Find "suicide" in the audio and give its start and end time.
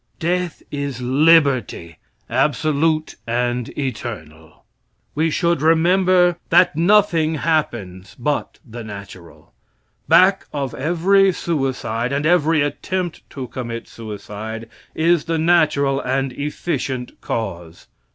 11.31-12.11, 13.87-14.67